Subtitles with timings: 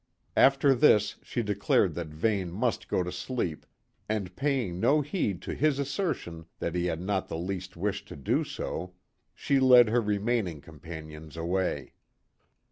[0.35, 3.67] After this she declared that Vane must go to sleep,
[4.09, 8.15] and paying no heed to his assertion that he had not the least wish to
[8.15, 8.95] do so,
[9.35, 11.93] she led her remaining companions away.